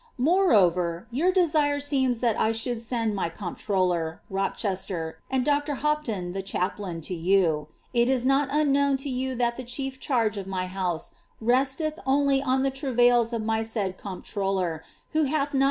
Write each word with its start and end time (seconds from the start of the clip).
[oreover, 0.19 1.05
your 1.11 1.31
desire 1.31 1.79
seems 1.79 2.21
that 2.21 2.35
I 2.39 2.51
should 2.53 2.81
send 2.81 3.13
my 3.13 3.29
comptroller 3.29 4.19
(Rochester) 4.31 5.19
)r. 5.31 5.75
Hopton 5.75 6.33
(chaplain) 6.43 7.01
to 7.01 7.13
you. 7.13 7.67
It 7.93 8.09
is 8.09 8.25
not 8.25 8.47
unknown 8.51 8.97
to 8.97 9.09
you 9.09 9.35
that 9.35 9.57
the 9.57 9.63
chief 9.63 9.99
e 10.09 10.13
of 10.39 10.47
my 10.47 10.65
house 10.65 11.13
resteth 11.39 11.99
only 12.07 12.41
on 12.41 12.63
the 12.63 12.71
travaiU 12.71 13.31
of 13.31 13.43
my 13.43 13.61
said 13.61 13.99
comptroller, 13.99 14.83
who 15.11 15.25
hath? 15.25 15.53